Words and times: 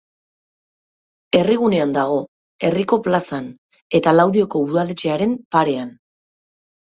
Herrigunean 1.39 1.91
dago, 1.97 2.15
Herriko 2.69 2.97
plazan, 3.07 3.51
eta 4.01 4.15
Laudioko 4.21 4.63
udaletxearen 4.69 5.37
parean. 5.57 5.93